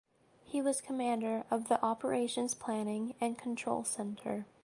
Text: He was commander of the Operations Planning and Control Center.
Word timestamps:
He 0.43 0.63
was 0.63 0.81
commander 0.81 1.43
of 1.51 1.67
the 1.67 1.79
Operations 1.85 2.55
Planning 2.55 3.13
and 3.21 3.37
Control 3.37 3.83
Center. 3.83 4.47